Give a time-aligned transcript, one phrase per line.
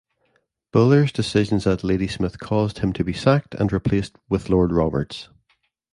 [0.71, 5.29] Buller's decisions at Ladysmith caused him to be sacked and replaced with Lord Roberts.